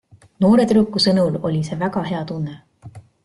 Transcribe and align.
Noore 0.45 0.63
tüdruku 0.71 1.01
sõnul 1.05 1.37
oli 1.51 1.61
see 1.69 1.79
väga 1.83 2.05
hea 2.09 2.25
tunne. 2.33 2.57